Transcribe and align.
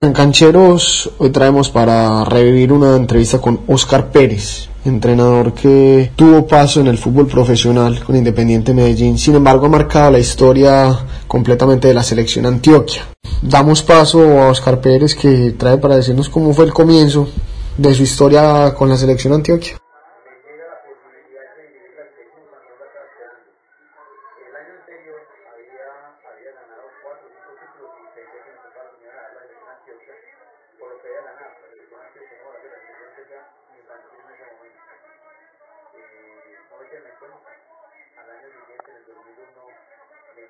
En 0.00 0.12
Cancheros 0.12 1.10
hoy 1.18 1.30
traemos 1.30 1.70
para 1.70 2.24
revivir 2.24 2.72
una 2.72 2.94
entrevista 2.94 3.40
con 3.40 3.62
Oscar 3.66 4.12
Pérez, 4.12 4.68
entrenador 4.84 5.54
que 5.54 6.12
tuvo 6.14 6.46
paso 6.46 6.78
en 6.80 6.86
el 6.86 6.98
fútbol 6.98 7.26
profesional 7.26 8.04
con 8.04 8.14
Independiente 8.14 8.72
Medellín, 8.72 9.18
sin 9.18 9.34
embargo 9.34 9.66
ha 9.66 9.70
marcado 9.70 10.12
la 10.12 10.20
historia 10.20 10.96
completamente 11.26 11.88
de 11.88 11.94
la 11.94 12.04
selección 12.04 12.46
Antioquia. 12.46 13.08
Damos 13.42 13.82
paso 13.82 14.40
a 14.40 14.50
Oscar 14.50 14.80
Pérez 14.80 15.16
que 15.16 15.56
trae 15.58 15.78
para 15.78 15.96
decirnos 15.96 16.28
cómo 16.28 16.54
fue 16.54 16.66
el 16.66 16.72
comienzo 16.72 17.28
de 17.76 17.92
su 17.92 18.04
historia 18.04 18.72
con 18.74 18.88
la 18.88 18.96
selección 18.96 19.32
Antioquia. 19.32 19.78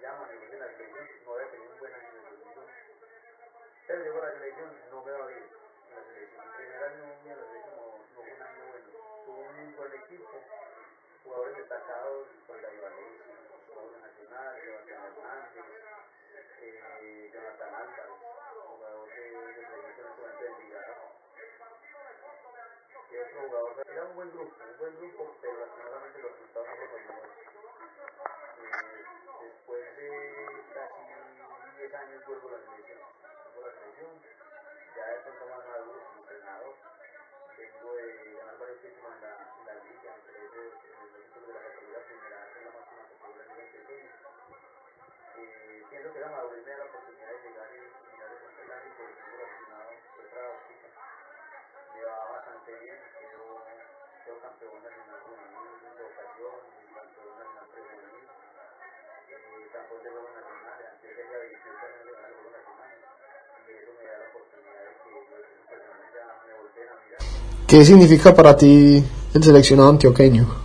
Llaman 0.01 0.31
y 0.31 0.57
la 0.57 0.69
selección, 0.73 1.07
no 1.25 1.35
había 1.35 1.51
tenido 1.51 1.73
un 1.73 1.79
buen 1.79 1.95
año 1.95 2.09
en 2.09 2.17
el 2.17 2.23
2001. 2.23 2.63
Pero 3.87 4.05
llegó 4.05 4.19
la 4.23 4.33
selección, 4.33 4.69
no 4.91 5.05
me 5.05 5.13
va 5.13 5.27
bien 5.27 5.45
en 5.45 5.95
la 5.97 6.03
selección. 6.07 6.45
El 6.49 6.55
primer 6.55 6.83
año 6.85 7.05
mío 7.23 7.33
en 7.33 7.39
la 7.39 7.47
selección 7.49 7.77
no, 7.77 7.87
no 7.99 8.23
fue 8.23 8.25
un 8.25 8.43
año 8.43 8.63
bueno. 8.69 8.89
Tuvo 9.27 9.41
un 9.43 9.77
buen 9.77 9.93
equipo, 9.93 10.33
jugadores 11.25 11.57
destacados, 11.59 12.27
con 12.47 12.63
David 12.63 12.83
Valencia, 12.83 13.27
jugador 13.69 13.99
nacional, 13.99 14.51
Sebastián 14.63 15.01
Hernández, 15.03 15.67
eh, 16.59 17.31
Jonathan 17.33 17.75
Álvarez, 17.75 18.17
jugador 18.17 19.09
de, 19.09 19.25
de 19.29 19.63
selección 19.67 19.85
en 19.85 19.91
este 19.91 20.03
momento 20.09 20.41
de 20.41 20.49
Envigado. 20.49 21.05
Y 23.09 23.17
otro 23.39 23.49
jugador, 23.49 23.87
era 23.87 24.05
un 24.05 24.15
buen 24.17 24.31
grupo, 24.33 24.55
un 24.59 24.79
buen 24.79 24.97
grupo, 24.99 25.37
pero 25.41 25.61
lastimosamente 25.61 26.19
los 26.23 26.33
resultados 26.33 26.69
no 26.69 26.75
los 26.75 26.93
mejores. 26.93 27.39
años 31.99 32.23
vuelvo 32.27 32.49
a 32.49 32.53
la 32.53 32.59
selección. 32.63 33.01
Vuelvo 33.55 33.65
a 33.65 33.73
la 33.73 33.81
selección, 33.81 34.13
ya 34.95 35.05
de 35.09 35.19
pronto 35.19 35.45
más 35.51 35.67
maduro 35.67 35.99
como 35.99 36.21
entrenador. 36.23 36.75
Vengo 37.59 37.95
de 37.97 38.35
ganar 38.39 38.59
varios 38.59 38.81
títulos 38.83 39.13
en 39.15 39.21
la, 39.23 39.33
en 39.59 39.65
la 39.67 39.75
liga, 39.83 40.11
entre 40.15 40.33
ellos 40.39 40.79
los 40.79 41.23
títulos 41.27 41.49
de 41.49 41.55
la 41.55 41.63
categoría 41.67 42.01
primera, 42.07 42.39
es 42.49 42.63
la 42.63 42.71
máxima 42.71 43.03
categoría 43.09 43.43
de 43.43 43.49
nivel 43.49 43.69
pequeño. 43.73 44.13
Eh, 45.39 45.87
pienso 45.91 46.13
que 46.13 46.21
la 46.21 46.29
madurez 46.29 46.65
me 46.65 46.71
da 46.71 46.79
la 46.79 46.85
oportunidad 46.85 47.31
de 47.35 47.39
llegar 47.43 47.69
y 47.73 47.81
mirar 48.15 48.31
el 48.31 48.43
el 48.47 48.73
ámbito 48.79 49.03
del 49.03 49.15
fútbol 49.19 49.43
aficionado 49.43 49.91
de 49.91 50.23
otra 50.23 50.43
óptica. 50.55 50.89
Me 51.95 52.01
va 52.05 52.19
bastante 52.31 52.71
bien, 52.79 52.99
quedo, 53.19 53.49
¿Qué 67.69 67.85
significa 67.85 68.35
para 68.35 68.57
ti 68.57 69.05
el 69.35 69.45
seleccionado 69.45 69.91
antioqueño? 69.91 70.58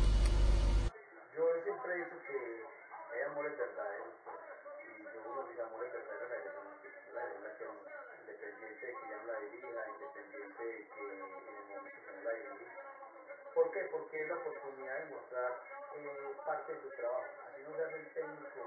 ¿Por 13.53 13.69
qué? 13.71 13.81
Porque 13.93 14.21
es 14.21 14.27
la 14.29 14.35
oportunidad 14.41 14.97
de 14.97 15.05
mostrar 15.13 15.61
eh, 15.93 16.33
parte 16.45 16.73
de 16.73 16.81
su 16.81 16.89
trabajo. 16.97 17.29
Así 17.45 17.61
no 17.61 17.69
se 17.77 17.85
hace 17.85 17.97
el 18.01 18.09
técnico, 18.17 18.61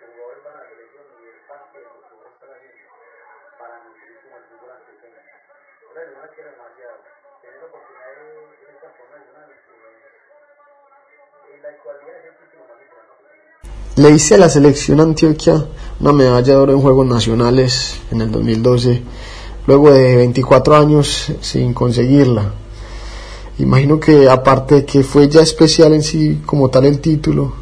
los 0.00 0.08
jugadores 0.16 0.40
van 0.44 0.56
a 0.56 0.64
la 0.64 0.68
selección 0.72 1.04
y 1.20 1.28
es 1.28 1.44
parte 1.44 1.76
de 1.76 1.84
lo 1.84 2.00
que 2.00 2.16
vos 2.16 2.32
estás 2.32 2.56
haciendo 2.56 2.88
para 3.60 3.84
nutrir 3.84 4.16
como 4.24 4.40
el 4.40 4.48
fútbol 4.48 4.80
antioqueño. 4.80 5.20
Ahora 5.20 6.08
no 6.08 6.24
la 6.24 6.32
quiero 6.32 6.56
demasiado 6.56 7.04
tener 7.44 7.60
la 7.60 7.68
oportunidad 7.68 8.16
de 8.16 8.64
en 8.64 8.80
campo 8.80 9.04
nacional, 9.12 9.52
en 9.52 9.60
la 11.60 11.68
actualidad 11.68 12.16
es 12.16 12.24
el. 12.24 12.40
Le 14.00 14.08
hice 14.10 14.36
a 14.36 14.38
la 14.38 14.48
selección 14.48 15.00
Antioquia 15.00 15.66
una 16.00 16.14
medalla 16.14 16.54
de 16.54 16.56
oro 16.56 16.72
en 16.72 16.80
Juegos 16.80 17.06
Nacionales 17.06 18.00
en 18.10 18.22
el 18.22 18.32
2012, 18.32 19.02
luego 19.66 19.92
de 19.92 20.16
24 20.16 20.76
años 20.76 21.30
sin 21.42 21.74
conseguirla. 21.74 22.54
Imagino 23.60 24.00
que 24.00 24.26
aparte 24.26 24.76
de 24.76 24.84
que 24.86 25.02
fue 25.02 25.28
ya 25.28 25.42
especial 25.42 25.92
en 25.92 26.02
sí 26.02 26.40
como 26.46 26.70
tal 26.70 26.86
el 26.86 26.98
título, 26.98 27.52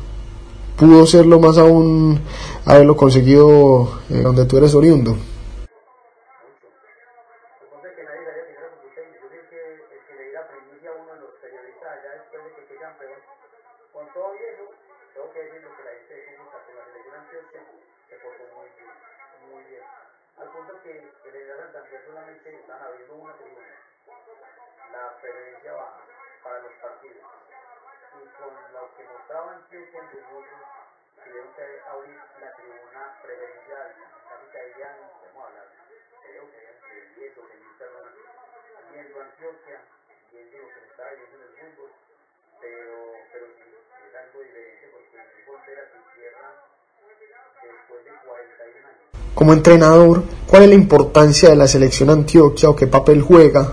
pudo 0.76 1.04
serlo 1.06 1.40
más 1.40 1.58
aún 1.58 2.20
haberlo 2.64 2.96
conseguido 2.96 3.98
eh, 4.08 4.20
donde 4.22 4.44
tú 4.44 4.58
eres 4.58 4.76
oriundo. 4.76 5.16
Al 20.38 20.46
punto 20.52 20.72
que 20.84 20.90
el 20.90 21.32
General 21.32 21.58
Santander 21.58 22.00
solamente 22.06 22.54
están 22.54 22.78
abriendo 22.86 23.14
la 24.92 25.20
preferencia 25.20 25.72
baja 25.72 26.02
para 26.42 26.58
los 26.60 26.72
partidos. 26.80 27.24
Y 28.18 28.24
con 28.38 28.52
lo 28.72 28.82
que 28.96 29.02
mostraba 29.04 29.52
Antioquia 29.54 30.00
entre 30.00 30.20
nosotros, 30.22 30.62
tuvieron 31.24 31.48
que 31.54 31.64
abrir 31.88 32.18
la 32.40 32.50
tribuna 32.56 33.02
preferencial. 33.22 33.88
Casi 34.28 34.58
habían, 34.58 34.96
vamos 34.98 35.42
a 35.42 35.46
hablar, 35.48 35.68
creo 36.22 36.44
que 36.50 36.58
entre 36.68 36.96
10 37.14 37.38
o 37.38 37.42
12 37.42 37.54
mil 37.58 37.74
personas 37.78 38.12
viendo 38.92 39.20
Antioquia, 39.20 39.78
viendo 40.32 40.56
lo 40.58 40.68
que 40.68 40.80
estaba 40.88 41.10
viendo 41.12 41.36
en 41.36 41.42
el 41.42 41.54
fútbol 41.58 41.90
pero, 42.60 42.94
pero 43.32 43.46
sí, 43.54 43.62
es 43.62 44.14
algo 44.18 44.38
diferente 44.42 44.84
porque 44.90 45.16
es 45.18 45.46
volver 45.46 45.78
a 45.78 45.86
tu 45.94 46.00
tierra 46.18 46.48
después 47.62 48.04
de 48.04 48.10
41 48.26 48.88
años. 48.88 49.34
Como 49.34 49.52
entrenador, 49.52 50.24
¿cuál 50.46 50.62
es 50.64 50.68
la 50.68 50.74
importancia 50.74 51.50
de 51.50 51.56
la 51.56 51.68
selección 51.68 52.10
Antioquia 52.10 52.70
o 52.70 52.76
qué 52.76 52.86
papel 52.86 53.22
juega 53.22 53.72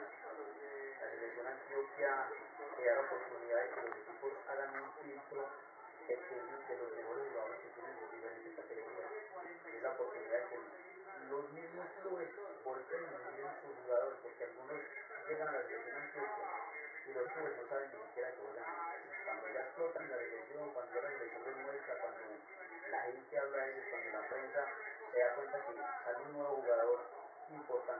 Antioquia 1.51 2.31
te 2.75 2.85
da 2.85 2.95
la 2.95 3.01
oportunidad 3.01 3.59
de 3.59 3.69
que 3.75 3.81
los 3.81 3.95
equipos 3.97 4.31
hagan 4.47 4.71
un 4.71 4.89
filtro 5.03 5.41
pequeño 6.07 6.55
de 6.63 6.77
los 6.79 6.89
mejores 6.95 7.23
jugadores 7.27 7.59
que 7.59 7.69
tienen 7.75 7.95
de 7.99 8.05
diferentes 8.07 8.55
categorías. 8.55 9.11
Es 9.67 9.81
la 9.83 9.91
oportunidad 9.91 10.39
de 10.39 10.47
que 10.47 10.59
los 11.27 11.51
mismos 11.51 11.87
clubes 12.01 12.29
volteen 12.63 13.03
y 13.03 13.17
miren 13.35 13.51
sus 13.59 13.75
jugadores, 13.83 14.17
porque 14.23 14.43
algunos 14.43 14.79
llegan 15.27 15.47
a 15.47 15.51
la 15.51 15.63
selección 15.67 15.95
Antioquia 16.01 16.47
y 17.03 17.13
los 17.13 17.27
clubes 17.31 17.53
no 17.59 17.63
saben 17.67 17.91
ni 17.91 17.99
siquiera 18.07 18.29
que 18.31 18.41
juegan. 18.41 18.67
Cuando 19.25 19.47
ya 19.51 19.61
explotan 19.61 20.09
la 20.09 20.17
selección, 20.17 20.63
cuando 20.71 21.01
la 21.01 21.09
selección 21.11 21.63
muestra, 21.63 21.93
cuando 21.99 22.23
la 22.91 22.99
gente 23.01 23.39
habla 23.39 23.57
de 23.57 23.71
ellos, 23.71 23.85
cuando 23.91 24.09
la 24.11 24.23
prensa 24.27 24.61
se 25.11 25.19
da 25.19 25.35
cuenta 25.35 25.57
que 25.67 25.73
sale 25.75 26.19
un 26.23 26.31
nuevo 26.31 26.55
jugador 26.63 26.99
importante 27.51 27.90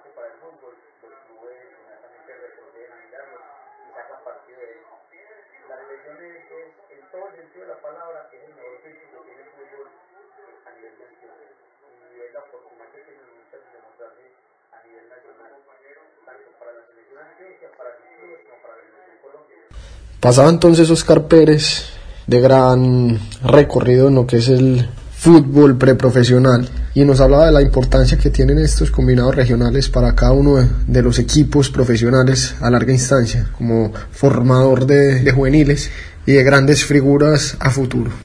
Selección 6.02 6.34
es, 6.34 6.42
en 6.98 7.02
todo 7.14 7.30
el 7.30 7.36
sentido 7.38 7.62
de 7.62 7.78
la 7.78 7.82
palabra, 7.82 8.26
es 8.34 8.42
el 8.42 8.58
mejor 8.58 8.74
físico 8.82 9.22
que 9.22 9.38
tiene 9.38 9.46
el 9.46 9.54
fútbol 9.54 9.86
a 10.66 10.70
nivel 10.74 10.98
Antioquia. 10.98 11.46
Y 12.10 12.26
es 12.26 12.34
la 12.34 12.42
oportunidad 12.42 12.90
que 12.90 13.06
tienen 13.06 13.30
muchas 13.38 13.62
de 13.62 13.70
demostrarse 13.70 14.26
a 14.74 14.78
nivel 14.82 15.06
nacional, 15.14 15.54
tanto 16.26 16.50
para 16.58 16.74
la 16.74 16.82
selección 16.90 17.22
Antioquia, 17.22 17.70
para 17.78 17.90
sus 18.02 18.10
clubes, 18.18 18.42
como 18.50 18.58
para 18.66 18.74
la 18.74 18.86
selección 18.90 19.18
Colombia. 19.22 19.62
Pasaba 20.18 20.50
entonces 20.50 20.90
Oscar 20.90 21.22
Pérez 21.30 21.94
de 22.26 22.40
gran 22.42 23.22
recorrido 23.46 24.10
en 24.10 24.16
lo 24.16 24.26
que 24.26 24.38
es 24.42 24.50
el 24.50 24.90
fútbol 25.14 25.78
preprofesional 25.78 26.81
y 26.94 27.06
nos 27.06 27.22
hablaba 27.22 27.46
de 27.46 27.52
la 27.52 27.62
importancia 27.62 28.18
que 28.18 28.30
tienen 28.30 28.60
estos 28.60 28.92
combinados 28.92 29.36
regionales 29.36 29.90
para 29.90 30.14
cada 30.14 30.34
uno 30.34 30.68
de, 30.88 31.02
los 31.02 31.20
equipos 31.20 31.70
profesionales 31.70 32.56
a 32.60 32.70
larga 32.70 32.92
instancia, 32.92 33.48
como 33.58 33.94
formador 34.12 34.86
de, 34.86 35.32
juveniles 35.32 35.90
y 36.26 36.34
de 36.34 36.44
grandes 36.44 36.84
figuras 36.84 37.56
a 37.60 37.70
futuro. 37.70 38.12